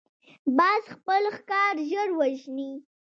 [0.57, 2.71] باز خپل ښکار ژر وژني